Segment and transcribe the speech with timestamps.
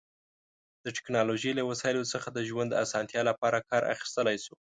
[0.83, 4.55] د ټیکنالوژی له وسایلو څخه د ژوند د اسانتیا لپاره کار اخیستلی شو